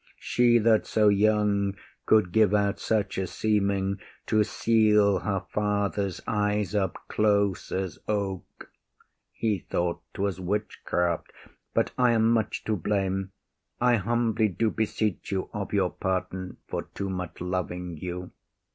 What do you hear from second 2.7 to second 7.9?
such a seeming, To seal her father’s eyes up close